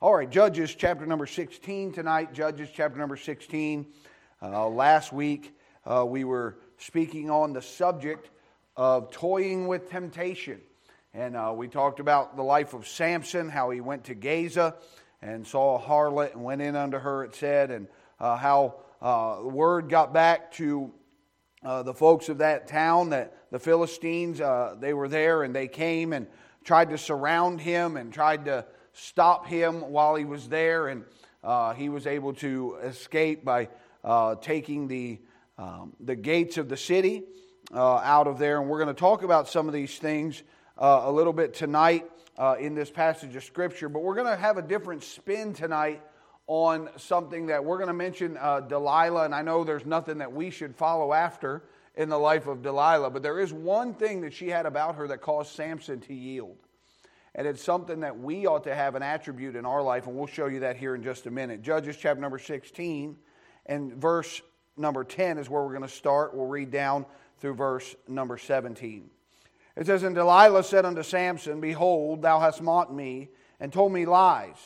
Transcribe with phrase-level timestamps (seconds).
[0.00, 2.32] All right, Judges chapter number 16 tonight.
[2.32, 3.84] Judges chapter number 16.
[4.40, 8.30] Uh, last week uh, we were speaking on the subject
[8.76, 10.60] of toying with temptation.
[11.14, 14.76] And uh, we talked about the life of Samson, how he went to Gaza
[15.20, 17.88] and saw a harlot and went in under her, it said, and
[18.20, 20.92] uh, how uh, word got back to
[21.64, 24.40] uh, the folks of that town that the Philistines,
[24.78, 26.28] they were there and they came and
[26.62, 28.64] tried to surround him and tried to
[28.98, 31.04] stop him while he was there, and
[31.44, 33.68] uh, he was able to escape by
[34.04, 35.18] uh, taking the,
[35.56, 37.22] um, the gates of the city
[37.72, 38.60] uh, out of there.
[38.60, 40.42] And we're going to talk about some of these things
[40.76, 44.36] uh, a little bit tonight uh, in this passage of Scripture, but we're going to
[44.36, 46.02] have a different spin tonight
[46.46, 50.32] on something that we're going to mention uh, Delilah, and I know there's nothing that
[50.32, 51.62] we should follow after
[51.94, 55.08] in the life of Delilah, but there is one thing that she had about her
[55.08, 56.56] that caused Samson to yield.
[57.34, 60.26] And it's something that we ought to have an attribute in our life, and we'll
[60.26, 61.62] show you that here in just a minute.
[61.62, 63.16] Judges chapter number 16
[63.66, 64.40] and verse
[64.76, 66.34] number 10 is where we're going to start.
[66.34, 67.06] We'll read down
[67.38, 69.10] through verse number 17.
[69.76, 73.28] It says, And Delilah said unto Samson, Behold, thou hast mocked me
[73.60, 74.56] and told me lies.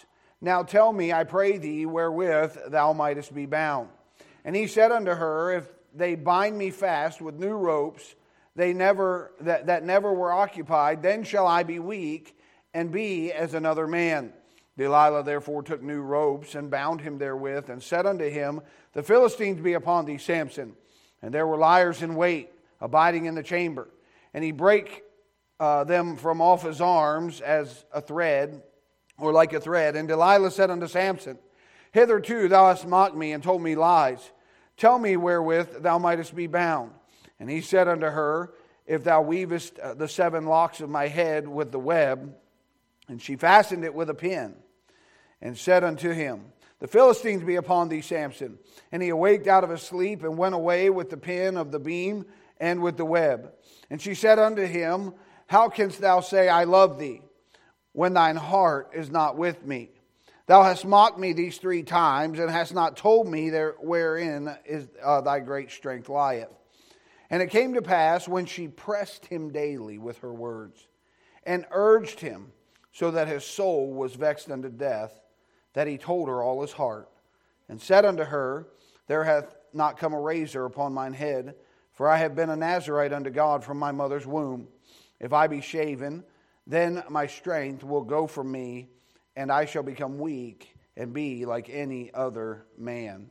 [0.41, 3.89] Now tell me, I pray thee, wherewith thou mightest be bound.
[4.45, 8.15] And he said unto her, If they bind me fast with new ropes,
[8.57, 12.37] they never that, that never were occupied, then shall I be weak
[12.75, 14.33] and be as another man.
[14.79, 18.61] Delilah therefore took new ropes and bound him therewith, and said unto him,
[18.95, 20.75] The Philistines be upon thee, Samson.
[21.21, 22.51] And there were liars in wait,
[22.81, 23.89] abiding in the chamber.
[24.35, 25.03] And he brake
[25.61, 28.63] uh, them from off his arms as a thread,
[29.19, 29.95] or like a thread.
[29.95, 31.39] And Delilah said unto Samson,
[31.93, 34.33] Hitherto thou hast mocked me and told me lies.
[34.79, 36.93] Tell me wherewith thou mightest be bound.
[37.39, 38.55] And he said unto her,
[38.87, 42.35] If thou weavest uh, the seven locks of my head with the web,
[43.13, 44.55] and she fastened it with a pin
[45.43, 46.47] and said unto him,
[46.79, 48.59] The Philistines be upon thee, Samson.
[48.91, 51.79] And he awaked out of his sleep and went away with the pin of the
[51.79, 52.25] beam
[52.59, 53.53] and with the web.
[53.91, 55.13] And she said unto him,
[55.47, 57.21] How canst thou say, I love thee,
[57.93, 59.91] when thine heart is not with me?
[60.47, 64.89] Thou hast mocked me these three times, and hast not told me there wherein is
[65.05, 66.49] uh, thy great strength lieth.
[67.29, 70.89] And it came to pass when she pressed him daily with her words,
[71.45, 72.53] and urged him
[72.93, 75.21] so that his soul was vexed unto death,
[75.73, 77.09] that he told her all his heart,
[77.69, 78.69] and said unto her,
[79.07, 81.55] There hath not come a razor upon mine head,
[81.93, 84.69] for I have been a Nazarite unto God from my mother's womb.
[85.21, 86.25] If I be shaven,
[86.67, 88.89] then my strength will go from me,
[89.37, 93.31] and I shall become weak and be like any other man.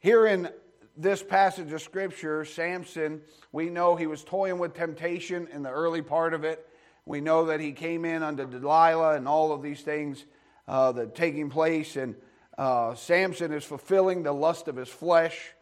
[0.00, 0.50] Here in
[0.96, 6.02] this passage of Scripture, Samson, we know he was toying with temptation in the early
[6.02, 6.67] part of it.
[7.08, 10.26] We know that he came in under Delilah and all of these things
[10.68, 11.96] uh, that taking place.
[11.96, 12.14] And
[12.58, 15.54] uh, Samson is fulfilling the lust of his flesh,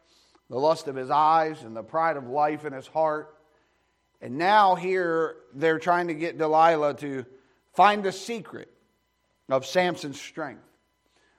[0.51, 3.33] the lust of his eyes, and the pride of life in his heart.
[4.21, 7.25] And now, here, they're trying to get Delilah to
[7.75, 8.69] find the secret
[9.49, 10.65] of Samson's strength.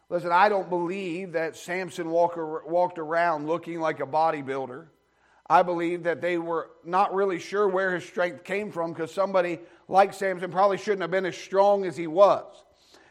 [0.09, 4.85] Listen, I don't believe that Samson walk, walked around looking like a bodybuilder.
[5.49, 9.59] I believe that they were not really sure where his strength came from because somebody
[9.87, 12.45] like Samson probably shouldn't have been as strong as he was.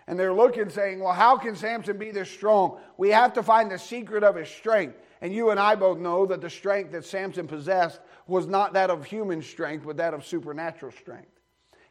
[0.06, 2.78] And they're looking, saying, Well, how can Samson be this strong?
[2.96, 4.96] We have to find the secret of his strength.
[5.20, 8.90] And you and I both know that the strength that Samson possessed was not that
[8.90, 11.30] of human strength, but that of supernatural strength.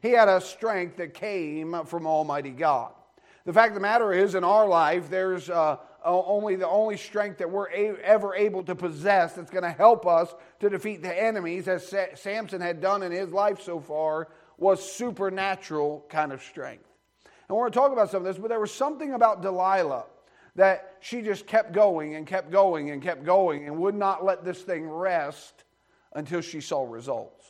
[0.02, 2.94] He had a strength that came from Almighty God.
[3.46, 6.98] The fact of the matter is, in our life, there's uh, Uh, only the only
[6.98, 11.02] strength that we're a- ever able to possess that's going to help us to defeat
[11.02, 14.28] the enemies, as Sa- Samson had done in his life so far,
[14.60, 16.86] was supernatural kind of strength.
[17.48, 20.06] And we're going to talk about some of this, but there was something about Delilah
[20.56, 24.46] that she just kept going and kept going and kept going and would not let
[24.46, 25.64] this thing rest
[26.14, 27.46] until she saw results.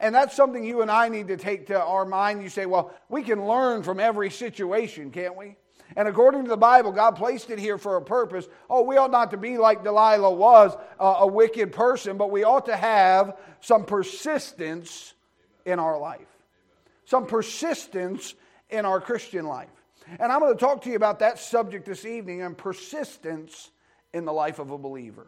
[0.00, 2.42] And that's something you and I need to take to our mind.
[2.42, 5.56] You say, well, we can learn from every situation, can't we?
[5.96, 8.46] And according to the Bible, God placed it here for a purpose.
[8.68, 12.44] Oh, we ought not to be like Delilah was, uh, a wicked person, but we
[12.44, 15.14] ought to have some persistence
[15.64, 16.28] in our life,
[17.04, 18.34] some persistence
[18.70, 19.68] in our Christian life.
[20.18, 23.70] And I'm going to talk to you about that subject this evening and persistence
[24.14, 25.26] in the life of a believer.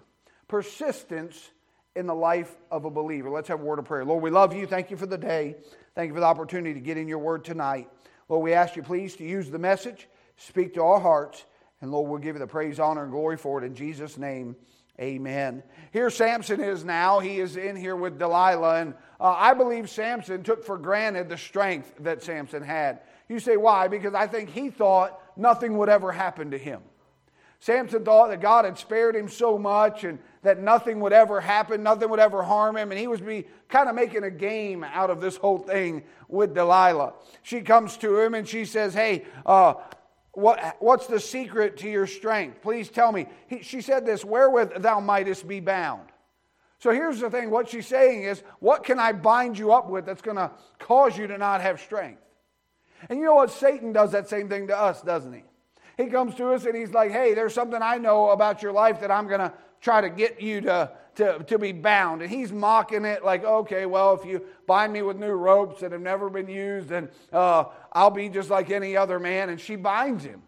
[0.49, 1.51] Persistence
[1.97, 3.31] in the life of a believer.
[3.31, 4.05] Let's have a word of prayer.
[4.05, 4.67] Lord, we love you.
[4.67, 5.57] Thank you for the day.
[5.95, 7.89] Thank you for the opportunity to get in your word tonight.
[8.29, 10.09] Lord, we ask you please to use the message,
[10.41, 11.45] speak to our hearts,
[11.81, 14.57] and Lord, we'll give you the praise, honor, and glory for it in Jesus' name.
[15.01, 15.63] Amen.
[15.93, 17.21] Here Samson is now.
[17.21, 18.81] He is in here with Delilah.
[18.83, 23.01] And uh, I believe Samson took for granted the strength that Samson had.
[23.29, 23.89] You say, why?
[23.89, 26.83] Because I think he thought nothing would ever happen to him.
[27.61, 31.83] Samson thought that God had spared him so much and that nothing would ever happen,
[31.83, 35.11] nothing would ever harm him, and he was be kind of making a game out
[35.11, 37.13] of this whole thing with Delilah.
[37.43, 39.75] She comes to him and she says, "Hey, uh,
[40.41, 42.63] what, what's the secret to your strength?
[42.63, 46.09] Please tell me." He, she said this, "Wherewith thou mightest be bound."
[46.79, 50.07] So here's the thing: what she's saying is, "What can I bind you up with
[50.07, 52.23] that's going to cause you to not have strength?"
[53.09, 53.51] And you know what?
[53.51, 55.43] Satan does that same thing to us, doesn't he?
[55.97, 59.01] He comes to us and he's like, hey, there's something I know about your life
[59.01, 62.23] that I'm going to try to get you to, to, to be bound.
[62.23, 65.93] And he's mocking it like, okay, well, if you bind me with new ropes that
[65.93, 69.49] have never been used, then uh, I'll be just like any other man.
[69.49, 70.43] And she binds him.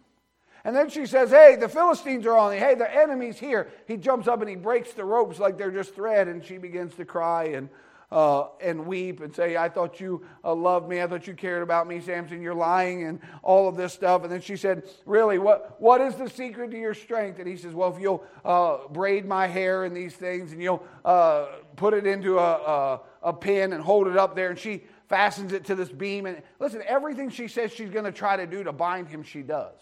[0.64, 2.58] And then she says, Hey, the Philistines are on me.
[2.58, 3.68] Hey, the enemy's here.
[3.86, 6.28] He jumps up and he breaks the ropes like they're just thread.
[6.28, 7.46] And she begins to cry.
[7.46, 7.68] And
[8.12, 11.00] uh, and weep and say, I thought you uh, loved me.
[11.00, 12.42] I thought you cared about me, Samson.
[12.42, 14.22] You're lying and all of this stuff.
[14.22, 17.38] And then she said, Really, what, what is the secret to your strength?
[17.38, 20.84] And he says, Well, if you'll uh, braid my hair and these things and you'll
[21.06, 24.50] uh, put it into a, a, a pin and hold it up there.
[24.50, 26.26] And she fastens it to this beam.
[26.26, 29.40] And listen, everything she says she's going to try to do to bind him, she
[29.40, 29.78] does.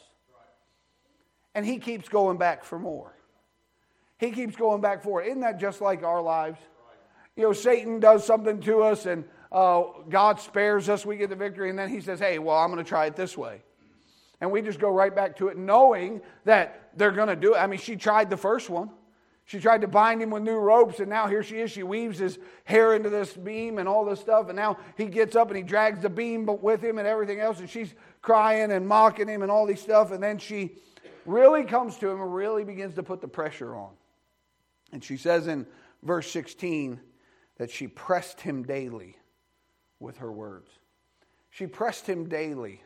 [1.53, 3.13] And he keeps going back for more.
[4.19, 5.29] He keeps going back for it.
[5.29, 6.61] Isn't that just like our lives?
[7.37, 11.37] You know, Satan does something to us and uh, God spares us, we get the
[11.37, 13.63] victory, and then he says, hey, well, I'm going to try it this way.
[14.41, 17.59] And we just go right back to it, knowing that they're going to do it.
[17.59, 18.91] I mean, she tried the first one.
[19.45, 21.73] She tried to bind him with new ropes, and now here she is.
[21.73, 25.35] She weaves his hair into this beam and all this stuff, and now he gets
[25.35, 27.93] up and he drags the beam with him and everything else, and she's
[28.23, 30.77] crying and mocking him and all these stuff, and then she
[31.27, 33.91] really comes to him and really begins to put the pressure on.
[34.93, 35.67] And she says in
[36.03, 37.01] verse 16,
[37.61, 39.19] that she pressed him daily
[39.99, 40.71] with her words.
[41.51, 42.83] She pressed him daily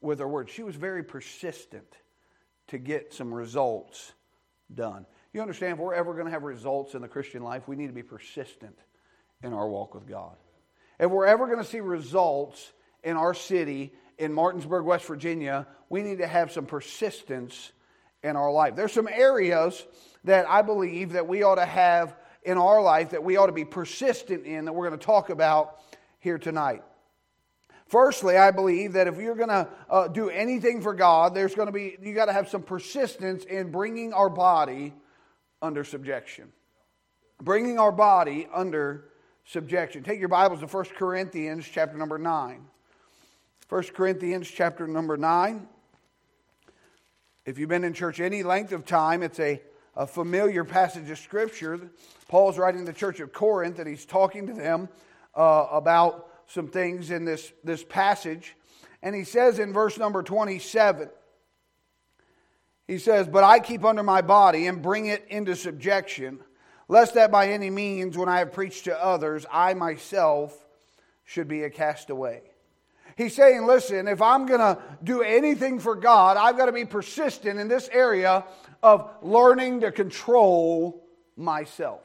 [0.00, 0.52] with her words.
[0.52, 1.92] She was very persistent
[2.68, 4.12] to get some results
[4.72, 5.06] done.
[5.32, 7.88] You understand, if we're ever going to have results in the Christian life, we need
[7.88, 8.78] to be persistent
[9.42, 10.36] in our walk with God.
[11.00, 12.72] If we're ever going to see results
[13.02, 17.72] in our city, in Martinsburg, West Virginia, we need to have some persistence
[18.22, 18.76] in our life.
[18.76, 19.84] There's some areas
[20.22, 22.14] that I believe that we ought to have
[22.44, 25.30] in our life that we ought to be persistent in that we're going to talk
[25.30, 25.78] about
[26.18, 26.82] here tonight.
[27.86, 31.66] Firstly, I believe that if you're going to uh, do anything for God, there's going
[31.66, 34.94] to be, you got to have some persistence in bringing our body
[35.60, 36.52] under subjection.
[37.42, 39.04] Bringing our body under
[39.44, 40.02] subjection.
[40.02, 42.64] Take your Bibles to 1 Corinthians chapter number 9.
[43.68, 45.68] 1 Corinthians chapter number 9.
[47.44, 49.60] If you've been in church any length of time, it's a
[49.96, 51.90] a familiar passage of Scripture.
[52.28, 54.88] Paul's writing the church of Corinth, and he's talking to them
[55.34, 58.54] uh, about some things in this, this passage.
[59.02, 61.10] And he says in verse number 27,
[62.86, 66.40] he says, But I keep under my body and bring it into subjection,
[66.88, 70.56] lest that by any means, when I have preached to others, I myself
[71.24, 72.42] should be a castaway.
[73.16, 76.84] He's saying, listen, if I'm going to do anything for God, I've got to be
[76.86, 78.44] persistent in this area
[78.82, 81.06] of learning to control
[81.36, 82.02] myself,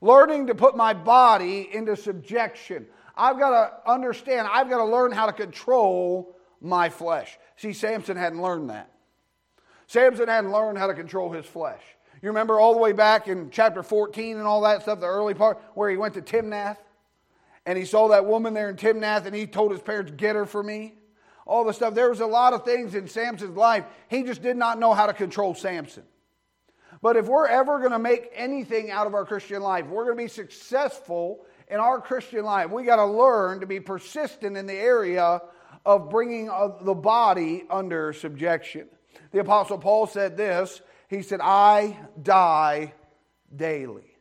[0.00, 2.86] learning to put my body into subjection.
[3.16, 7.38] I've got to understand, I've got to learn how to control my flesh.
[7.56, 8.90] See, Samson hadn't learned that.
[9.86, 11.82] Samson hadn't learned how to control his flesh.
[12.22, 15.34] You remember all the way back in chapter 14 and all that stuff, the early
[15.34, 16.78] part, where he went to Timnath
[17.66, 20.46] and he saw that woman there in Timnath and he told his parents, Get her
[20.46, 20.94] for me
[21.46, 21.94] all the stuff.
[21.94, 23.84] There was a lot of things in Samson's life.
[24.08, 26.04] He just did not know how to control Samson.
[27.02, 30.16] But if we're ever going to make anything out of our Christian life, we're going
[30.16, 34.66] to be successful in our Christian life, we got to learn to be persistent in
[34.66, 35.40] the area
[35.86, 36.46] of bringing
[36.82, 38.86] the body under subjection.
[39.32, 42.94] The Apostle Paul said this He said, I die
[43.54, 44.16] daily.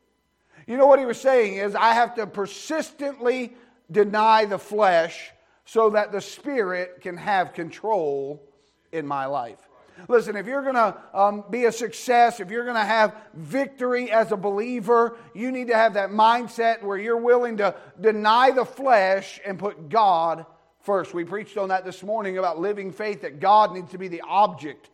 [0.68, 3.54] You know what he was saying is, I have to persistently
[3.92, 5.32] deny the flesh
[5.66, 8.44] so that the Spirit can have control
[8.92, 9.60] in my life.
[10.08, 14.12] Listen, if you're going to um, be a success, if you're going to have victory
[14.12, 18.66] as a believer, you need to have that mindset where you're willing to deny the
[18.66, 20.46] flesh and put God
[20.80, 21.14] first.
[21.14, 24.24] We preached on that this morning about living faith, that God needs to be the
[24.28, 24.90] object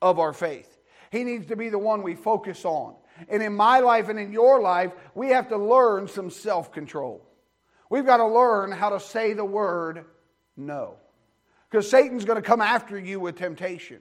[0.00, 0.78] of our faith.
[1.10, 2.94] He needs to be the one we focus on.
[3.28, 7.26] And in my life and in your life, we have to learn some self control.
[7.92, 10.06] We've got to learn how to say the word
[10.56, 10.94] no.
[11.70, 14.00] Because Satan's going to come after you with temptation.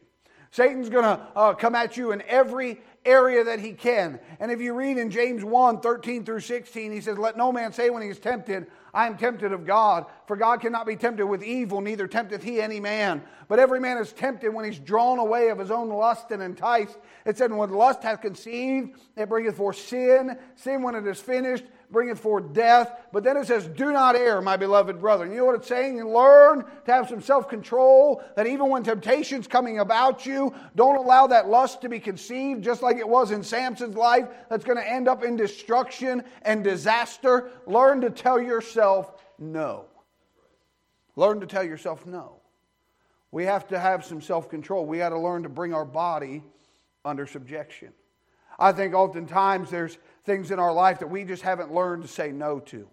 [0.50, 4.22] Satan's going to uh, come at you in every area that he can.
[4.40, 7.74] And if you read in James 1 13 through 16, he says, Let no man
[7.74, 10.06] say when he is tempted, I am tempted of God.
[10.26, 13.22] For God cannot be tempted with evil, neither tempteth he any man.
[13.50, 16.98] But every man is tempted when he's drawn away of his own lust and enticed.
[17.26, 20.38] It said, When lust hath conceived, it bringeth forth sin.
[20.56, 22.96] Sin, when it is finished, bringeth forth death.
[23.12, 25.26] But then it says, Do not err, my beloved brother.
[25.26, 26.04] You know what it's saying?
[26.04, 31.28] Learn to have some self control, that even when temptation's coming about you, don't allow
[31.28, 34.90] that lust to be conceived, just like it was in Samson's life, that's going to
[34.90, 37.50] end up in destruction and disaster.
[37.68, 39.86] Learn to tell yourself no.
[41.16, 42.38] Learn to tell yourself no.
[43.32, 44.86] We have to have some self control.
[44.86, 46.44] We got to learn to bring our body
[47.04, 47.94] under subjection.
[48.60, 52.32] I think oftentimes there's things in our life that we just haven't learned to say
[52.32, 52.88] no to.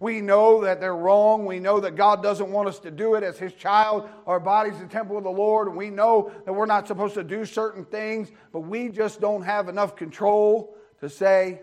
[0.00, 1.46] We know that they're wrong.
[1.46, 4.08] We know that God doesn't want us to do it as His child.
[4.26, 5.74] Our body's the temple of the Lord.
[5.74, 9.68] We know that we're not supposed to do certain things, but we just don't have
[9.68, 11.60] enough control to say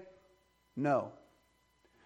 [0.76, 1.12] no.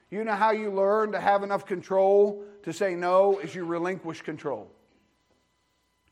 [0.09, 4.21] You know how you learn to have enough control to say no is you relinquish
[4.21, 4.71] control.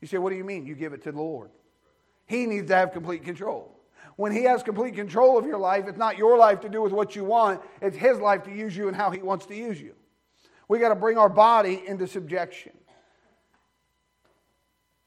[0.00, 0.66] You say, What do you mean?
[0.66, 1.50] You give it to the Lord.
[2.26, 3.75] He needs to have complete control.
[4.16, 6.92] When He has complete control of your life, it's not your life to do with
[6.92, 9.80] what you want, it's His life to use you and how He wants to use
[9.80, 9.94] you.
[10.68, 12.72] We got to bring our body into subjection.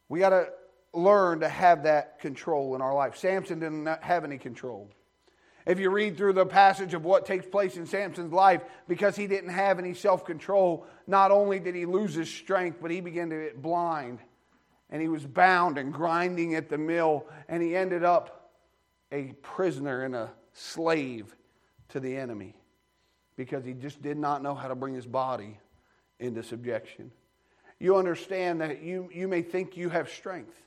[0.07, 0.49] We got to
[0.93, 3.17] learn to have that control in our life.
[3.17, 4.89] Samson didn't have any control.
[5.65, 9.27] If you read through the passage of what takes place in Samson's life, because he
[9.27, 13.29] didn't have any self control, not only did he lose his strength, but he began
[13.29, 14.19] to get blind.
[14.89, 18.38] And he was bound and grinding at the mill, and he ended up
[19.11, 21.35] a prisoner and a slave
[21.89, 22.55] to the enemy
[23.35, 25.57] because he just did not know how to bring his body
[26.19, 27.11] into subjection.
[27.79, 30.61] You understand that you, you may think you have strength.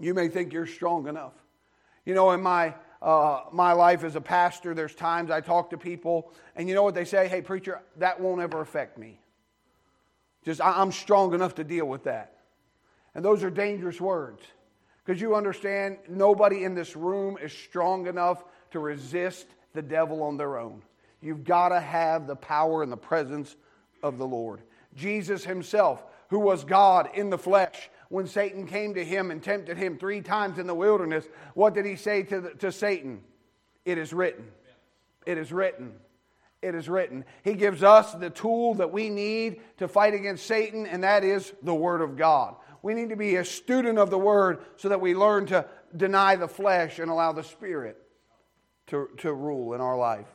[0.00, 1.34] You may think you're strong enough.
[2.04, 5.78] You know, in my, uh, my life as a pastor, there's times I talk to
[5.78, 7.28] people, and you know what they say?
[7.28, 9.20] Hey, preacher, that won't ever affect me.
[10.44, 12.36] Just, I'm strong enough to deal with that.
[13.14, 14.42] And those are dangerous words.
[15.06, 20.36] Because you understand, nobody in this room is strong enough to resist the devil on
[20.36, 20.82] their own.
[21.22, 23.54] You've got to have the power and the presence
[24.02, 24.62] of the Lord.
[24.96, 29.76] Jesus himself, who was God in the flesh, when Satan came to him and tempted
[29.76, 33.22] him three times in the wilderness, what did he say to, the, to Satan?
[33.84, 34.46] It is written.
[35.24, 35.94] It is written.
[36.62, 37.24] It is written.
[37.44, 41.52] He gives us the tool that we need to fight against Satan, and that is
[41.62, 42.56] the Word of God.
[42.82, 45.66] We need to be a student of the Word so that we learn to
[45.96, 47.96] deny the flesh and allow the Spirit
[48.88, 50.28] to, to rule in our life.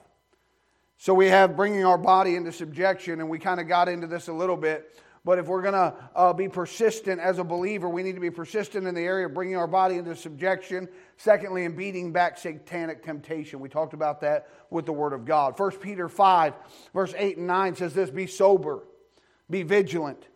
[0.98, 4.28] So we have bringing our body into subjection, and we kind of got into this
[4.28, 5.00] a little bit.
[5.24, 8.32] But if we're going to uh, be persistent as a believer, we need to be
[8.32, 10.88] persistent in the area of bringing our body into subjection.
[11.18, 13.60] Secondly, in beating back satanic temptation.
[13.60, 15.58] We talked about that with the Word of God.
[15.58, 16.54] 1 Peter 5,
[16.94, 18.84] verse 8 and 9 says this Be sober,
[19.50, 20.28] be vigilant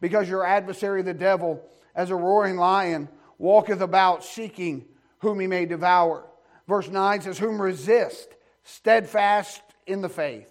[0.00, 1.62] because your adversary, the devil,
[1.94, 4.86] as a roaring lion, walketh about seeking
[5.18, 6.26] whom he may devour.
[6.68, 8.28] Verse 9 says, Whom resist,
[8.64, 10.50] steadfast in the faith,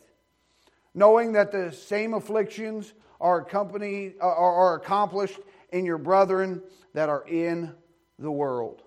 [0.94, 5.40] knowing that the same afflictions are, accompanied, uh, are accomplished
[5.72, 6.62] in your brethren
[6.94, 7.74] that are in
[8.18, 8.82] the world.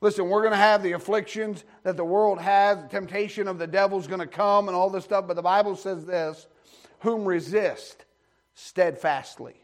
[0.00, 2.78] Listen, we're going to have the afflictions that the world has.
[2.82, 5.28] The temptation of the devil's going to come and all this stuff.
[5.28, 6.48] But the Bible says this
[7.00, 8.04] whom resist
[8.54, 9.61] steadfastly.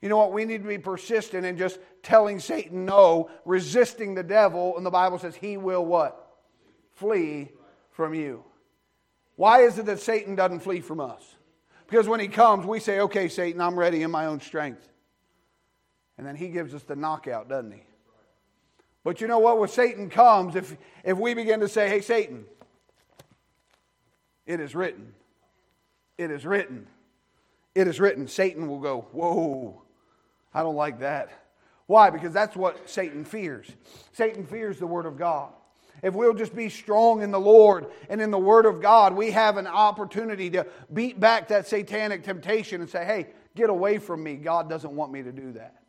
[0.00, 0.32] You know what?
[0.32, 4.90] We need to be persistent in just telling Satan no, resisting the devil, and the
[4.90, 6.36] Bible says he will what?
[6.94, 7.50] Flee
[7.90, 8.44] from you.
[9.36, 11.22] Why is it that Satan doesn't flee from us?
[11.88, 14.88] Because when he comes, we say, okay, Satan, I'm ready in my own strength.
[16.18, 17.82] And then he gives us the knockout, doesn't he?
[19.04, 19.58] But you know what?
[19.58, 22.44] When Satan comes, if, if we begin to say, hey, Satan,
[24.44, 25.14] it is written,
[26.18, 26.86] it is written,
[27.74, 29.82] it is written, Satan will go, whoa,
[30.52, 31.30] I don't like that.
[31.86, 32.10] Why?
[32.10, 33.66] Because that's what Satan fears.
[34.12, 35.52] Satan fears the Word of God.
[36.02, 39.30] If we'll just be strong in the Lord and in the Word of God, we
[39.32, 43.26] have an opportunity to beat back that satanic temptation and say, hey,
[43.56, 44.36] get away from me.
[44.36, 45.82] God doesn't want me to do that.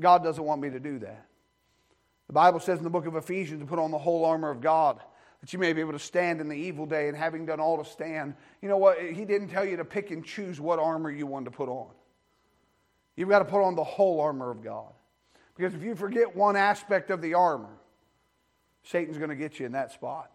[0.00, 1.26] God doesn't want me to do that.
[2.26, 4.60] The Bible says in the book of Ephesians to put on the whole armor of
[4.60, 5.00] God
[5.40, 7.82] that you may be able to stand in the evil day and having done all
[7.82, 8.34] to stand.
[8.60, 9.00] You know what?
[9.00, 11.88] He didn't tell you to pick and choose what armor you wanted to put on.
[13.18, 14.92] You've got to put on the whole armor of God.
[15.56, 17.74] Because if you forget one aspect of the armor,
[18.84, 20.30] Satan's going to get you in that spot.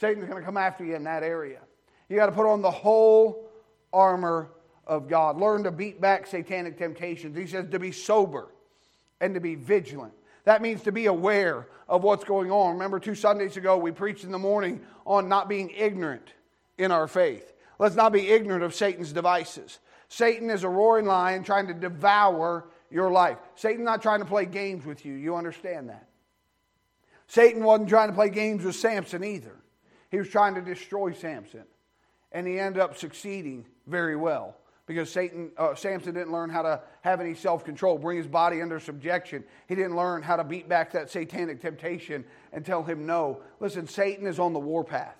[0.00, 1.60] Satan's going to come after you in that area.
[2.08, 3.50] You got to put on the whole
[3.92, 4.48] armor
[4.86, 5.38] of God.
[5.38, 7.36] Learn to beat back satanic temptations.
[7.36, 8.48] He says to be sober
[9.20, 10.14] and to be vigilant.
[10.44, 12.72] That means to be aware of what's going on.
[12.72, 16.32] Remember, two Sundays ago, we preached in the morning on not being ignorant
[16.78, 17.52] in our faith.
[17.78, 19.78] Let's not be ignorant of Satan's devices.
[20.08, 23.38] Satan is a roaring lion trying to devour your life.
[23.54, 25.14] Satan's not trying to play games with you.
[25.14, 26.08] You understand that.
[27.26, 29.56] Satan wasn't trying to play games with Samson either.
[30.10, 31.64] He was trying to destroy Samson.
[32.32, 36.80] And he ended up succeeding very well because Satan, uh, Samson didn't learn how to
[37.00, 39.42] have any self control, bring his body under subjection.
[39.68, 43.42] He didn't learn how to beat back that satanic temptation and tell him no.
[43.58, 45.16] Listen, Satan is on the warpath.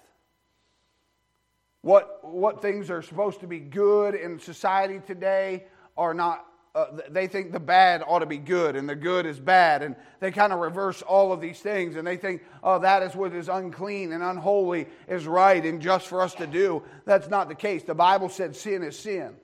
[1.83, 5.65] What, what things are supposed to be good in society today
[5.97, 6.45] are not
[6.77, 9.83] uh, they think the bad ought to be good and the good is bad.
[9.83, 11.97] And they kind of reverse all of these things.
[11.97, 16.07] And they think, oh, that is what is unclean and unholy is right and just
[16.07, 16.83] for us to do.
[17.07, 17.83] That's not the case.
[17.83, 19.37] The Bible said sin is sin.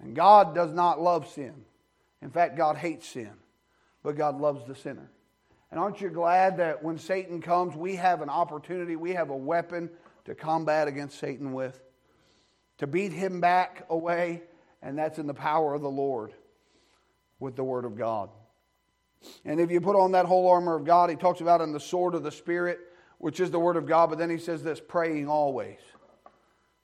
[0.00, 1.54] And God does not love sin.
[2.20, 3.32] In fact, God hates sin.
[4.02, 5.10] But God loves the sinner.
[5.70, 9.36] And aren't you glad that when Satan comes, we have an opportunity, we have a
[9.36, 9.88] weapon
[10.24, 11.80] to combat against Satan with?
[12.78, 14.42] To beat him back away
[14.82, 16.34] and that's in the power of the Lord
[17.38, 18.30] with the Word of God.
[19.44, 21.80] And if you put on that whole armor of God, he talks about in the
[21.80, 22.80] sword of the Spirit,
[23.18, 25.78] which is the Word of God, but then he says this praying always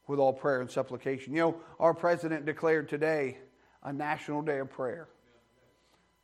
[0.07, 1.35] with all prayer and supplication.
[1.35, 3.39] You know, our president declared today
[3.83, 5.09] a national day of prayer.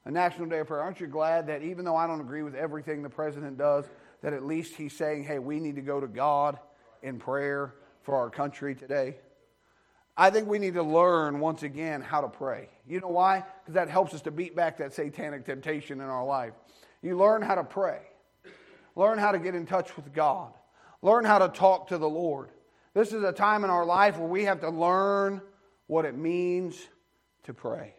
[0.05, 0.83] A national day of prayer.
[0.83, 3.87] Aren't you glad that even though I don't agree with everything the president does,
[4.23, 6.59] that at least he's saying, hey, we need to go to God
[7.05, 9.17] in prayer for our country today?
[10.17, 12.69] I think we need to learn once again how to pray.
[12.87, 13.45] You know why?
[13.63, 16.53] Because that helps us to beat back that satanic temptation in our life.
[17.03, 18.01] You learn how to pray,
[18.97, 20.53] learn how to get in touch with God,
[21.03, 22.51] learn how to talk to the Lord.
[22.95, 25.43] This is a time in our life where we have to learn
[25.89, 26.77] what it means
[27.43, 27.95] to pray.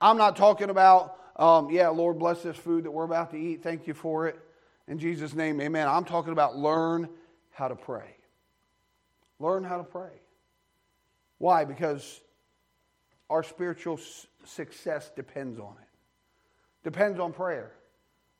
[0.00, 3.62] I'm not talking about, um, yeah, Lord, bless this food that we're about to eat.
[3.62, 4.38] Thank you for it.
[4.86, 5.88] In Jesus' name, amen.
[5.88, 7.08] I'm talking about learn
[7.50, 8.16] how to pray.
[9.42, 10.22] Learn how to pray.
[11.38, 11.64] Why?
[11.64, 12.20] Because
[13.28, 13.98] our spiritual
[14.44, 15.88] success depends on it.
[16.84, 17.72] Depends on prayer,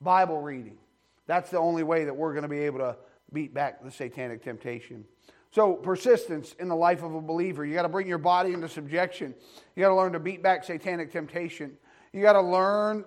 [0.00, 0.78] Bible reading.
[1.26, 2.96] That's the only way that we're going to be able to
[3.32, 5.04] beat back the satanic temptation.
[5.50, 7.66] So, persistence in the life of a believer.
[7.66, 9.34] You got to bring your body into subjection.
[9.74, 11.76] You got to learn to beat back satanic temptation.
[12.12, 13.04] You got to learn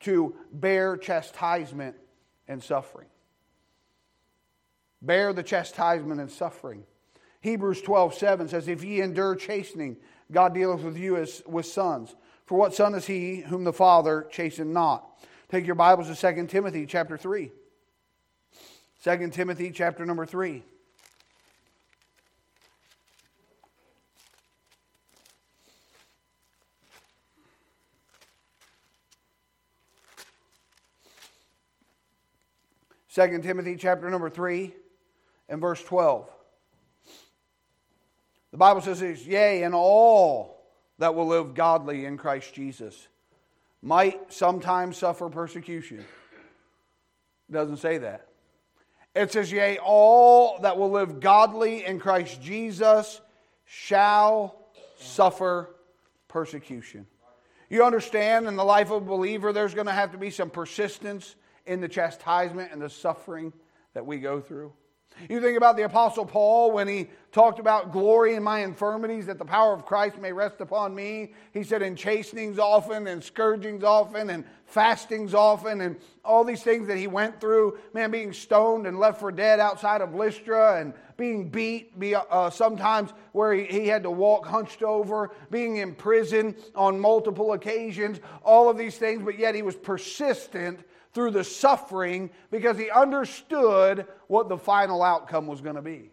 [0.00, 1.96] to bear chastisement
[2.48, 3.08] and suffering.
[5.02, 6.84] Bear the chastisement and suffering.
[7.40, 9.96] Hebrews 12, 7 says, If ye endure chastening,
[10.32, 12.14] God dealeth with you as with sons.
[12.46, 15.04] For what son is he whom the Father chastened not?
[15.48, 17.50] Take your Bibles to 2 Timothy chapter 3.
[19.04, 20.62] 2 Timothy chapter number 3.
[33.16, 34.74] Second Timothy chapter number 3
[35.48, 36.28] and verse 12.
[38.56, 40.64] The Bible says, it's Yea, and all
[40.96, 43.06] that will live godly in Christ Jesus
[43.82, 45.98] might sometimes suffer persecution.
[45.98, 48.28] It doesn't say that.
[49.14, 53.20] It says, Yea, all that will live godly in Christ Jesus
[53.66, 54.56] shall
[54.98, 55.68] suffer
[56.26, 57.06] persecution.
[57.68, 60.48] You understand, in the life of a believer, there's going to have to be some
[60.48, 63.52] persistence in the chastisement and the suffering
[63.92, 64.72] that we go through.
[65.28, 69.38] You think about the Apostle Paul when he talked about glory in my infirmities, that
[69.38, 71.32] the power of Christ may rest upon me.
[71.52, 76.86] He said, in chastenings often, and scourgings often, and fastings often, and all these things
[76.88, 77.78] that he went through.
[77.94, 82.50] Man, being stoned and left for dead outside of Lystra, and being beat, be, uh,
[82.50, 88.20] sometimes where he, he had to walk hunched over, being in prison on multiple occasions,
[88.44, 90.80] all of these things, but yet he was persistent
[91.16, 96.10] through the suffering because he understood what the final outcome was going to be.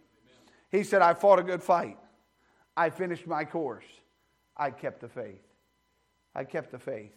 [0.71, 1.97] He said, I fought a good fight.
[2.77, 3.83] I finished my course.
[4.55, 5.43] I kept the faith.
[6.33, 7.11] I kept the faith.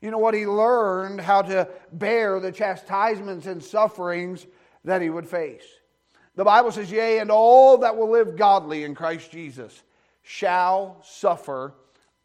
[0.00, 0.34] You know what?
[0.34, 4.44] He learned how to bear the chastisements and sufferings
[4.82, 5.62] that he would face.
[6.34, 9.84] The Bible says, Yea, and all that will live godly in Christ Jesus
[10.22, 11.74] shall suffer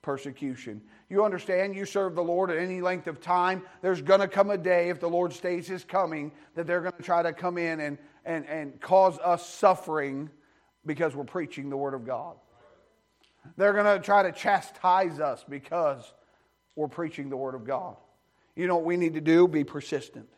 [0.02, 0.82] persecution.
[1.10, 3.62] You understand, you serve the Lord at any length of time.
[3.82, 6.94] There's going to come a day, if the Lord stays his coming, that they're going
[6.98, 10.32] to try to come in and, and, and cause us suffering
[10.86, 12.38] because we're preaching the Word of God.
[13.56, 16.12] They're going to try to chastise us because
[16.76, 17.98] we're preaching the Word of God.
[18.56, 19.48] You know what we need to do?
[19.48, 20.30] Be persistent,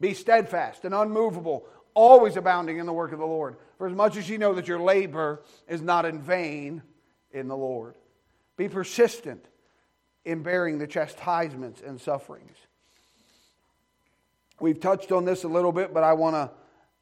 [0.00, 3.56] be steadfast and unmovable, always abounding in the work of the Lord.
[3.76, 6.82] For as much as you know that your labor is not in vain
[7.32, 7.96] in the Lord,
[8.56, 9.44] be persistent
[10.24, 12.56] in bearing the chastisements and sufferings.
[14.60, 16.50] We've touched on this a little bit, but I want to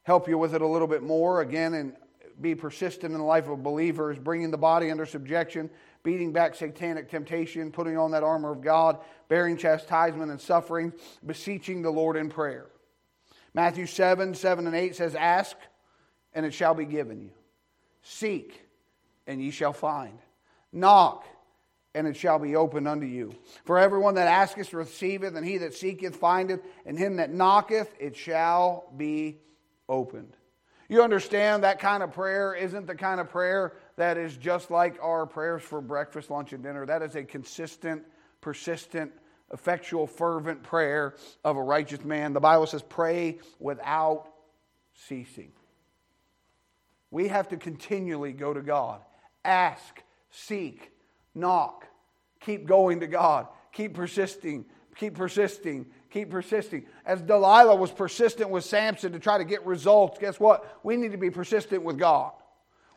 [0.03, 1.95] help you with it a little bit more again and
[2.41, 5.69] be persistent in the life of believers, bringing the body under subjection,
[6.01, 10.91] beating back satanic temptation, putting on that armor of God, bearing chastisement and suffering,
[11.25, 12.67] beseeching the Lord in prayer.
[13.53, 15.55] Matthew 7 7 and 8 says, Ask,
[16.33, 17.31] and it shall be given you.
[18.01, 18.65] Seek,
[19.27, 20.17] and ye shall find.
[20.71, 21.25] Knock,
[21.95, 23.33] and it shall be opened unto you.
[23.65, 28.15] For everyone that asketh receiveth, and he that seeketh findeth, and him that knocketh it
[28.15, 29.39] shall be
[29.87, 30.35] opened.
[30.89, 34.97] You understand that kind of prayer isn't the kind of prayer that is just like
[35.01, 36.85] our prayers for breakfast, lunch, and dinner.
[36.85, 38.03] That is a consistent,
[38.41, 39.11] persistent,
[39.51, 42.33] effectual, fervent prayer of a righteous man.
[42.33, 44.27] The Bible says, pray without
[45.07, 45.51] ceasing.
[47.11, 49.01] We have to continually go to God,
[49.45, 50.01] ask,
[50.31, 50.91] seek,
[51.35, 51.87] knock,
[52.39, 54.65] keep going to God, keep persisting,
[54.95, 56.85] keep persisting, keep persisting.
[57.05, 60.79] As Delilah was persistent with Samson to try to get results, guess what?
[60.83, 62.31] We need to be persistent with God.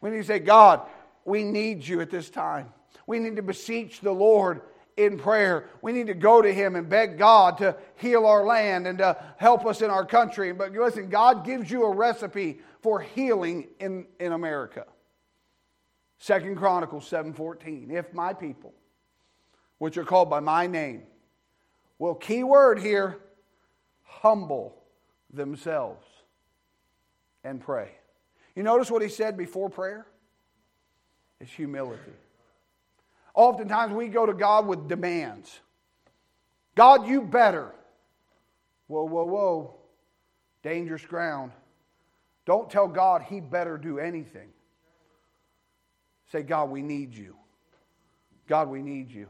[0.01, 0.83] We need to say, God,
[1.25, 2.72] we need you at this time.
[3.07, 4.62] We need to beseech the Lord
[4.96, 5.68] in prayer.
[5.83, 9.16] We need to go to Him and beg God to heal our land and to
[9.37, 10.53] help us in our country.
[10.53, 14.87] But listen, God gives you a recipe for healing in, in America.
[16.19, 17.91] Second Chronicles 7:14.
[17.91, 18.75] If my people,
[19.79, 21.07] which are called by my name,
[21.99, 23.21] will key word here,
[24.03, 24.83] humble
[25.31, 26.07] themselves
[27.45, 27.91] and pray.
[28.55, 30.07] You notice what he said before prayer?
[31.41, 32.13] It's humility.
[33.35, 35.61] Oftentimes we go to God with demands.
[36.75, 37.75] God, you better.
[38.87, 39.75] Whoa, whoa, whoa.
[40.63, 41.53] Dangerous ground.
[42.47, 44.49] Don't tell God he better do anything.
[46.33, 47.37] Say, God, we need you.
[48.49, 49.29] God, we need you.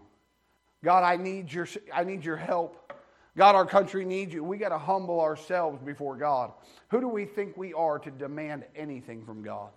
[0.85, 2.92] God, I need your, I need your help.
[3.37, 4.42] God, our country needs you.
[4.42, 6.52] We got to humble ourselves before God.
[6.88, 9.70] Who do we think we are to demand anything from God?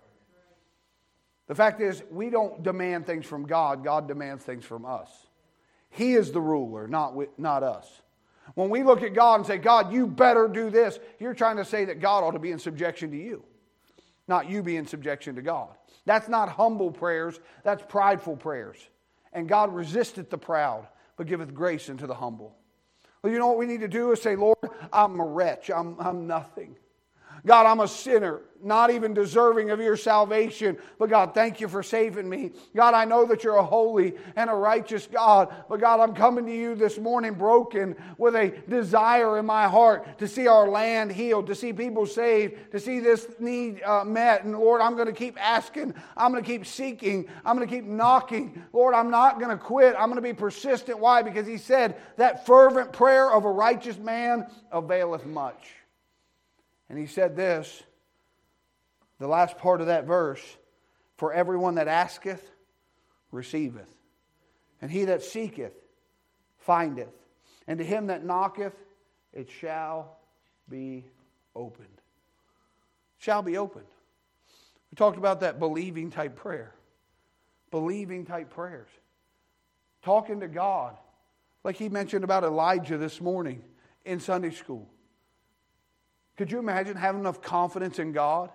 [1.46, 5.10] The fact is, we don't demand things from God, God demands things from us.
[5.90, 7.88] He is the ruler, not, we, not us.
[8.54, 11.64] When we look at God and say, God, you better do this, you're trying to
[11.64, 13.44] say that God ought to be in subjection to you,
[14.30, 15.68] not you be in subjection to God.
[16.06, 18.78] That's not humble prayers, that's prideful prayers.
[19.34, 22.56] And God resisteth the proud, but giveth grace unto the humble.
[23.22, 24.56] Well, you know what we need to do is say, Lord,
[24.92, 26.76] I'm a wretch, I'm, I'm nothing.
[27.46, 30.76] God, I'm a sinner, not even deserving of your salvation.
[30.98, 32.52] But God, thank you for saving me.
[32.76, 35.54] God, I know that you're a holy and a righteous God.
[35.68, 40.18] But God, I'm coming to you this morning broken with a desire in my heart
[40.18, 44.44] to see our land healed, to see people saved, to see this need uh, met.
[44.44, 45.94] And Lord, I'm going to keep asking.
[46.16, 47.28] I'm going to keep seeking.
[47.44, 48.62] I'm going to keep knocking.
[48.72, 49.94] Lord, I'm not going to quit.
[49.98, 50.98] I'm going to be persistent.
[50.98, 51.22] Why?
[51.22, 55.79] Because He said that fervent prayer of a righteous man availeth much.
[56.90, 57.82] And he said this,
[59.20, 60.42] the last part of that verse
[61.16, 62.42] For everyone that asketh,
[63.30, 63.94] receiveth.
[64.82, 65.74] And he that seeketh,
[66.58, 67.12] findeth.
[67.66, 68.74] And to him that knocketh,
[69.32, 70.16] it shall
[70.68, 71.04] be
[71.54, 71.86] opened.
[73.18, 73.86] Shall be opened.
[74.90, 76.74] We talked about that believing type prayer.
[77.70, 78.88] Believing type prayers.
[80.02, 80.96] Talking to God.
[81.62, 83.62] Like he mentioned about Elijah this morning
[84.04, 84.88] in Sunday school.
[86.40, 88.48] Could you imagine having enough confidence in God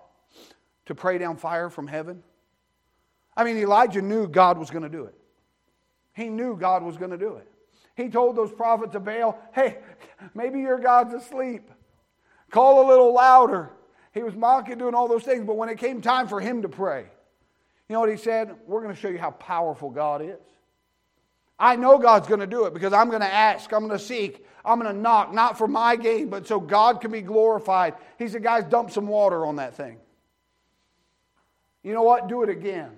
[0.86, 2.20] to pray down fire from heaven?
[3.36, 5.14] I mean, Elijah knew God was going to do it.
[6.12, 7.48] He knew God was going to do it.
[7.94, 9.78] He told those prophets of Baal, hey,
[10.34, 11.70] maybe your God's asleep.
[12.50, 13.70] Call a little louder.
[14.12, 16.68] He was mocking, doing all those things, but when it came time for him to
[16.68, 17.06] pray,
[17.88, 18.52] you know what he said?
[18.66, 20.40] We're going to show you how powerful God is.
[21.56, 24.04] I know God's going to do it because I'm going to ask, I'm going to
[24.04, 27.94] seek, I'm going to knock, not for my gain, but so God can be glorified.
[28.18, 29.98] He said, guys, dump some water on that thing.
[31.82, 32.28] You know what?
[32.28, 32.90] Do it again.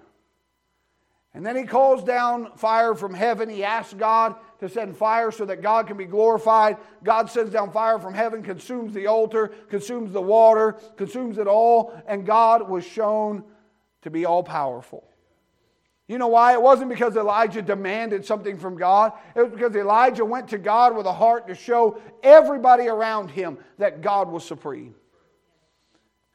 [1.34, 3.50] And then he calls down fire from heaven.
[3.50, 6.78] He asks God to send fire so that God can be glorified.
[7.04, 11.92] God sends down fire from heaven, consumes the altar, consumes the water, consumes it all,
[12.08, 13.44] and God was shown
[14.02, 15.04] to be all powerful.
[16.08, 16.54] You know why?
[16.54, 19.12] It wasn't because Elijah demanded something from God.
[19.36, 23.58] It was because Elijah went to God with a heart to show everybody around him
[23.76, 24.94] that God was supreme.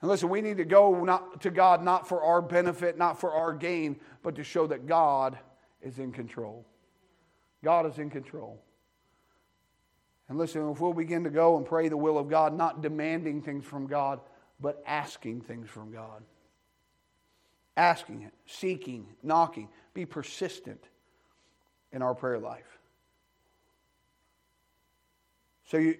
[0.02, 3.34] And listen, we need to go not, to God not for our benefit, not for
[3.34, 5.40] our gain, but to show that God
[5.82, 6.68] is in control.
[7.64, 8.62] God is in control.
[10.30, 13.42] And listen, if we'll begin to go and pray the will of God, not demanding
[13.42, 14.20] things from God,
[14.60, 16.22] but asking things from God
[17.78, 19.70] asking it, seeking, knocking.
[19.94, 20.84] Be persistent
[21.92, 22.80] in our prayer life.
[25.66, 25.98] So, you,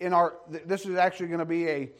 [0.00, 1.90] in our, this is actually going to be a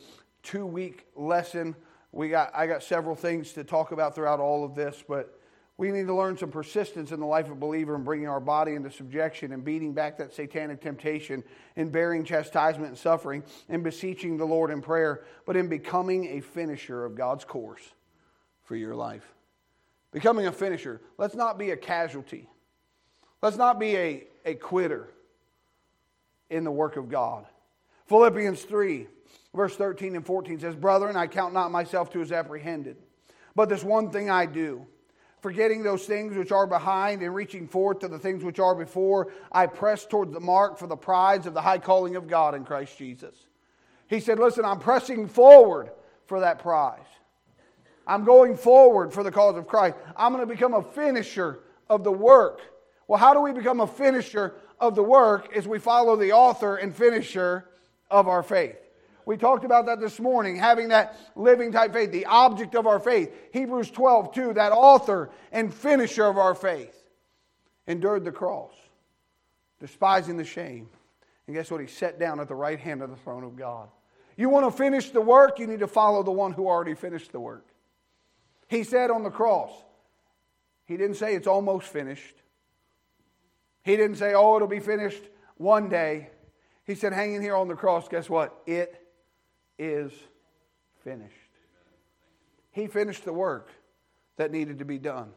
[0.43, 1.75] two week lesson.
[2.13, 5.41] We got, I got several things to talk about throughout all of this, but
[5.77, 8.41] we need to learn some persistence in the life of a believer and bringing our
[8.41, 11.43] body into subjection and beating back that satanic temptation
[11.77, 16.41] and bearing chastisement and suffering and beseeching the Lord in prayer, but in becoming a
[16.41, 17.83] finisher of God's course
[18.65, 19.25] for your life.
[20.13, 21.01] Becoming a finisher.
[21.19, 22.49] Let's not be a casualty.
[23.43, 25.09] Let's not be a, a quitter
[26.51, 27.47] in the work of God.
[28.07, 29.07] Philippians 3,
[29.55, 32.97] verse 13 and 14 says, Brethren, I count not myself to as apprehended,
[33.55, 34.87] but this one thing I do
[35.45, 39.31] forgetting those things which are behind and reaching forth to the things which are before,
[39.53, 42.65] I press towards the mark for the prize of the high calling of God in
[42.65, 43.35] Christ Jesus.
[44.09, 45.91] He said, Listen, I'm pressing forward
[46.25, 47.05] for that prize.
[48.07, 49.97] I'm going forward for the cause of Christ.
[50.17, 52.61] I'm going to become a finisher of the work.
[53.09, 55.55] Well, how do we become a finisher of the work?
[55.55, 57.67] Is we follow the author and finisher
[58.11, 58.77] of our faith.
[59.27, 63.01] We talked about that this morning, having that living type faith, the object of our
[63.01, 63.35] faith.
[63.53, 66.95] Hebrews 12, 2, that author and finisher of our faith
[67.87, 68.73] endured the cross,
[69.81, 70.89] despising the shame.
[71.47, 71.81] And guess what?
[71.81, 73.89] He sat down at the right hand of the throne of God.
[74.37, 77.33] You want to finish the work, you need to follow the one who already finished
[77.33, 77.67] the work.
[78.75, 79.71] He said on the cross,
[80.85, 82.35] He didn't say it's almost finished.
[83.85, 85.23] He didn't say, oh, it'll be finished
[85.59, 86.31] one day.
[86.85, 88.63] He said, hanging here on the cross, guess what?
[88.67, 89.01] It
[89.79, 90.11] is
[91.05, 91.35] finished.
[92.73, 93.71] He finished the work
[94.39, 95.31] that needed to be done.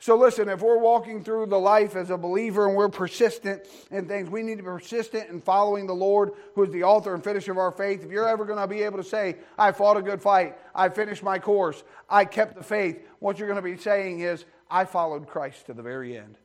[0.00, 4.06] So, listen, if we're walking through the life as a believer and we're persistent in
[4.06, 7.24] things, we need to be persistent in following the Lord, who is the author and
[7.24, 8.04] finisher of our faith.
[8.04, 10.88] If you're ever going to be able to say, I fought a good fight, I
[10.88, 14.84] finished my course, I kept the faith, what you're going to be saying is, I
[14.84, 16.38] followed Christ to the very end.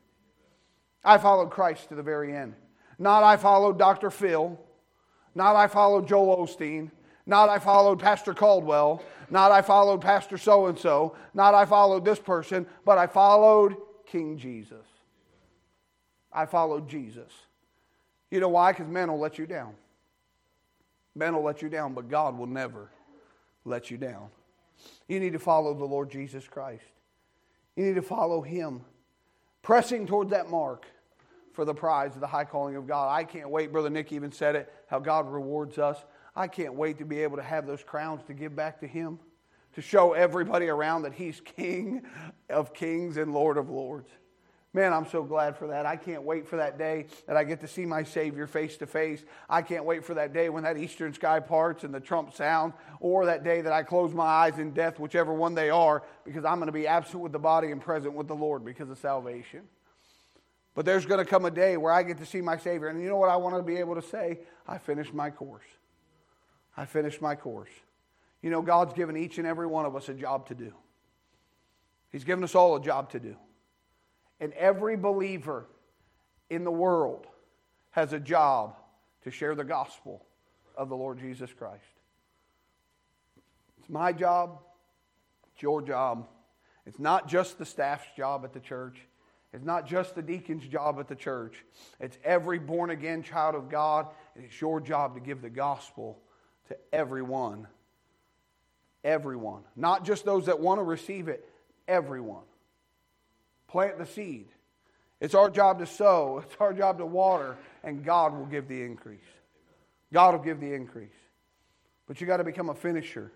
[1.06, 2.56] I followed Christ to the very end.
[2.98, 4.10] Not I followed Dr.
[4.10, 4.60] Phil,
[5.36, 6.90] not I followed Joel Osteen,
[7.26, 9.04] not I followed Pastor Caldwell.
[9.34, 11.16] Not I followed Pastor so and so.
[11.34, 14.86] Not I followed this person, but I followed King Jesus.
[16.32, 17.32] I followed Jesus.
[18.30, 18.74] You know why?
[18.74, 19.74] Because men will let you down.
[21.16, 22.92] Men will let you down, but God will never
[23.66, 24.28] let you down.
[25.08, 26.86] You need to follow the Lord Jesus Christ.
[27.76, 28.82] You need to follow Him,
[29.64, 30.86] pressing toward that mark
[31.54, 33.12] for the prize of the high calling of God.
[33.12, 33.72] I can't wait.
[33.72, 35.98] Brother Nick even said it how God rewards us.
[36.36, 39.20] I can't wait to be able to have those crowns to give back to Him,
[39.76, 42.04] to show everybody around that He's King
[42.50, 44.10] of kings and Lord of lords.
[44.76, 45.86] Man, I'm so glad for that.
[45.86, 48.88] I can't wait for that day that I get to see my Savior face to
[48.88, 49.24] face.
[49.48, 52.74] I can't wait for that day when that eastern sky parts and the trump sound,
[53.00, 56.44] or that day that I close my eyes in death, whichever one they are, because
[56.44, 58.98] I'm going to be absent with the body and present with the Lord because of
[58.98, 59.62] salvation.
[60.74, 62.88] But there's going to come a day where I get to see my Savior.
[62.88, 64.40] And you know what I want to be able to say?
[64.68, 65.62] I finished my course.
[66.76, 67.70] I finished my course.
[68.42, 70.74] You know, God's given each and every one of us a job to do.
[72.12, 73.36] He's given us all a job to do.
[74.40, 75.68] And every believer
[76.50, 77.26] in the world
[77.92, 78.76] has a job
[79.24, 80.26] to share the gospel
[80.76, 81.84] of the Lord Jesus Christ.
[83.80, 84.60] It's my job,
[85.54, 86.28] it's your job.
[86.86, 89.00] It's not just the staff's job at the church.
[89.54, 91.64] It's not just the deacon's job at the church.
[92.00, 96.20] It's every born again child of God, and it's your job to give the gospel
[96.74, 97.68] to everyone.
[99.04, 99.64] Everyone.
[99.76, 101.48] Not just those that want to receive it,
[101.88, 102.44] everyone.
[103.68, 104.48] Plant the seed.
[105.20, 108.82] It's our job to sow, it's our job to water, and God will give the
[108.82, 109.20] increase.
[110.12, 111.10] God will give the increase.
[112.08, 113.32] But you got to become a finisher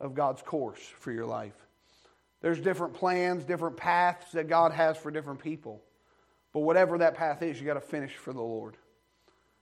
[0.00, 1.54] of God's course for your life.
[2.40, 5.82] There's different plans, different paths that God has for different people.
[6.52, 8.76] But whatever that path is, you got to finish for the Lord.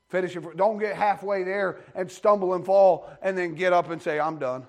[0.08, 0.56] Finish it.
[0.56, 4.38] Don't get halfway there and stumble and fall and then get up and say, I'm
[4.38, 4.66] done.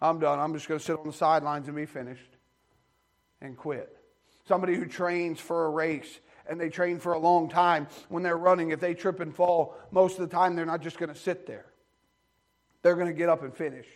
[0.00, 0.40] I'm done.
[0.40, 2.36] I'm just going to sit on the sidelines and be finished
[3.40, 3.96] and quit.
[4.46, 8.36] Somebody who trains for a race and they train for a long time, when they're
[8.36, 11.18] running, if they trip and fall, most of the time they're not just going to
[11.18, 11.64] sit there.
[12.82, 13.86] They're going to get up and finish.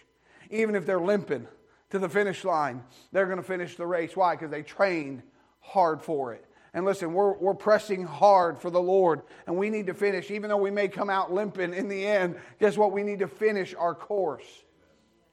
[0.51, 1.47] Even if they're limping
[1.91, 4.17] to the finish line, they're going to finish the race.
[4.17, 4.35] Why?
[4.35, 5.23] Because they trained
[5.61, 6.45] hard for it.
[6.75, 10.31] And listen, we're, we're pressing hard for the Lord, and we need to finish.
[10.31, 12.93] Even though we may come out limping in the end, guess what?
[12.93, 14.47] We need to finish our course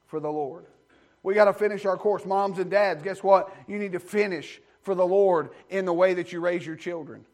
[0.08, 0.65] for the Lord.
[1.24, 2.26] We got to finish our course.
[2.26, 3.54] Moms and dads, guess what?
[3.67, 7.26] You need to finish for the Lord in the way that you raise your children.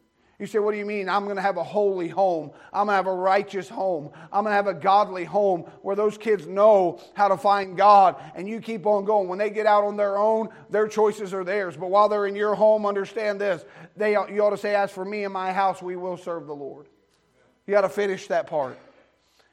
[0.42, 1.08] You say, What do you mean?
[1.08, 2.50] I'm going to have a holy home.
[2.72, 4.10] I'm going to have a righteous home.
[4.32, 8.16] I'm going to have a godly home where those kids know how to find God
[8.34, 9.28] and you keep on going.
[9.28, 11.76] When they get out on their own, their choices are theirs.
[11.76, 13.64] But while they're in your home, understand this.
[13.96, 16.56] They, you ought to say, As for me and my house, we will serve the
[16.56, 16.88] Lord.
[17.68, 18.76] You got to finish that part.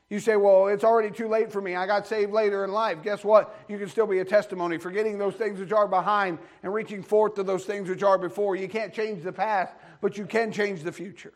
[0.10, 1.75] You say, well, it's already too late for me.
[1.75, 3.04] I got saved later in life.
[3.04, 3.63] Guess what?
[3.69, 7.36] You can still be a testimony, forgetting those things which are behind and reaching forth
[7.36, 8.56] to those things which are before.
[8.56, 11.33] You can't change the past, but you can change the future.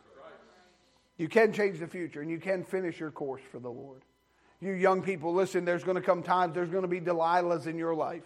[1.18, 4.02] You can change the future, and you can finish your course for the Lord.
[4.60, 7.78] You young people, listen, there's going to come times, there's going to be Delilahs in
[7.78, 8.24] your life,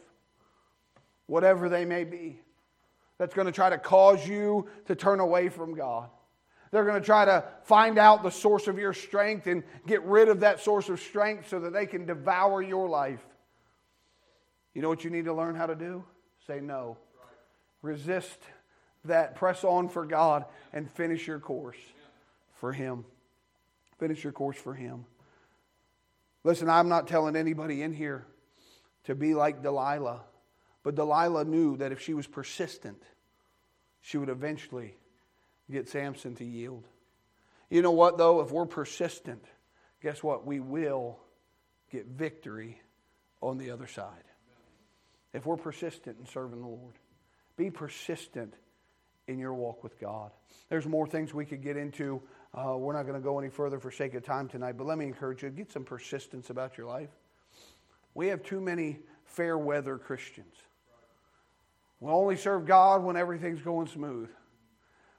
[1.26, 2.39] whatever they may be,
[3.17, 6.10] that's going to try to cause you to turn away from God.
[6.71, 10.30] They're going to try to find out the source of your strength and get rid
[10.30, 13.26] of that source of strength so that they can devour your life.
[14.73, 16.04] You know what you need to learn how to do?
[16.45, 16.97] Say no.
[17.82, 18.39] Resist
[19.08, 19.36] that.
[19.36, 21.78] Press on for God and finish your course
[22.56, 23.06] for Him.
[24.00, 25.06] Finish your course for Him.
[26.43, 28.26] Listen, I'm not telling anybody in here
[29.06, 30.22] to be like Delilah,
[30.84, 33.02] but Delilah knew that if she was persistent,
[34.02, 34.96] she would eventually
[35.70, 36.88] get Samson to yield.
[37.70, 38.39] You know what, though?
[38.41, 39.43] If we're persistent,
[40.02, 40.46] guess what?
[40.46, 41.20] We will
[41.91, 42.80] get victory
[43.41, 44.24] on the other side.
[45.34, 46.96] If we're persistent in serving the Lord,
[47.58, 48.54] be persistent
[49.28, 50.32] in your walk with God.
[50.70, 52.22] There's more things we could get into.
[52.54, 54.98] Uh, we're not going to go any further for sake of time tonight, but let
[54.98, 57.10] me encourage you get some persistence about your life.
[58.13, 60.56] We have too many fair weather Christians.
[62.00, 64.30] We only serve God when everything's going smooth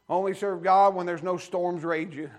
[0.08, 2.30] We only serve God when there's no storms raging.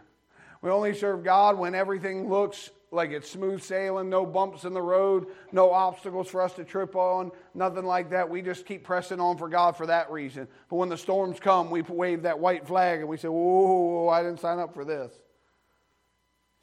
[0.61, 4.81] We only serve God when everything looks like it's smooth sailing, no bumps in the
[4.81, 8.29] road, no obstacles for us to trip on, nothing like that.
[8.29, 10.47] We just keep pressing on for God for that reason.
[10.69, 14.23] But when the storms come, we wave that white flag and we say, Whoa, I
[14.23, 15.13] didn't sign up for this.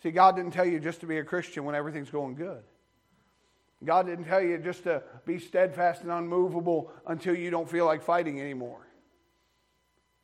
[0.02, 2.62] See, God didn't tell you just to be a Christian when everything's going good.
[3.84, 8.02] God didn't tell you just to be steadfast and unmovable until you don't feel like
[8.02, 8.86] fighting anymore.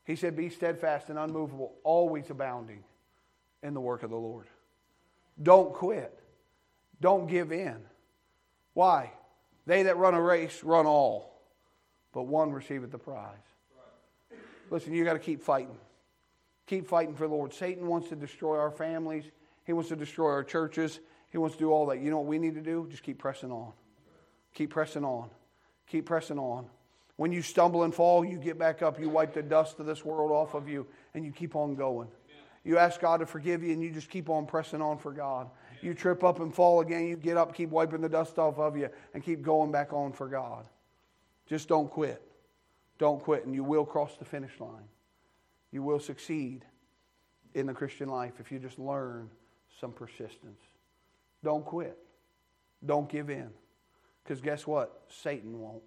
[0.04, 2.82] He said, Be steadfast and unmovable, always abounding
[3.62, 4.46] in the work of the Lord.
[5.42, 6.18] Don't quit.
[7.00, 7.78] Don't give in.
[8.74, 9.12] Why?
[9.66, 11.40] They that run a race run all,
[12.12, 13.36] but one receiveth the prize.
[14.70, 15.76] Listen, you got to keep fighting.
[16.66, 17.52] Keep fighting for the Lord.
[17.52, 19.24] Satan wants to destroy our families,
[19.64, 21.00] he wants to destroy our churches,
[21.30, 22.00] he wants to do all that.
[22.00, 22.86] You know what we need to do?
[22.90, 23.72] Just keep pressing on.
[24.54, 25.30] Keep pressing on.
[25.86, 26.66] Keep pressing on.
[27.16, 30.04] When you stumble and fall, you get back up, you wipe the dust of this
[30.04, 32.08] world off of you, and you keep on going.
[32.64, 35.50] You ask God to forgive you, and you just keep on pressing on for God.
[35.80, 38.76] You trip up and fall again, you get up, keep wiping the dust off of
[38.76, 40.64] you, and keep going back on for God.
[41.46, 42.22] Just don't quit.
[42.98, 44.88] Don't quit, and you will cross the finish line.
[45.72, 46.64] You will succeed
[47.54, 49.28] in the Christian life if you just learn
[49.80, 50.60] some persistence.
[51.42, 51.98] Don't quit.
[52.86, 53.50] Don't give in.
[54.22, 55.02] Because guess what?
[55.08, 55.82] Satan won't.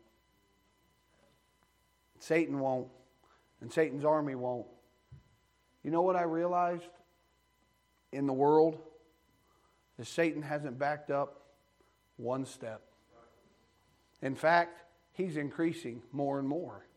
[2.19, 2.87] Satan won't,
[3.61, 4.65] and Satan's army won't.
[5.85, 6.89] You know what I realized
[8.11, 8.79] in the world?
[9.99, 11.43] Is Satan hasn't backed up
[12.17, 12.81] one step.
[14.23, 14.81] In fact,
[15.13, 16.87] he's increasing more and more.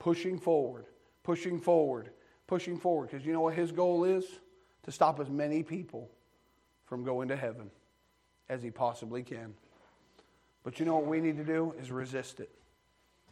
[0.00, 0.86] Pushing forward,
[1.22, 2.10] pushing forward,
[2.48, 3.10] pushing forward.
[3.10, 4.24] Because you know what his goal is?
[4.82, 6.10] To stop as many people
[6.84, 7.70] from going to heaven
[8.48, 9.54] as he possibly can.
[10.64, 12.50] But you know what we need to do is resist it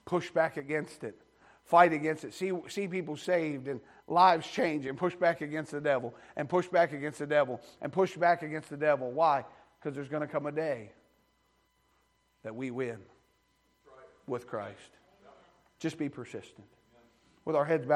[0.06, 1.20] push back against it,
[1.66, 5.80] fight against it, see, see people saved and lives change, and push back against the
[5.80, 9.10] devil, and push back against the devil, and push back against the devil.
[9.10, 9.44] Why?
[9.78, 10.92] Because there's going to come a day
[12.44, 12.98] that we win
[14.26, 14.78] with Christ.
[15.78, 16.66] Just be persistent.
[17.44, 17.94] With our heads bowed.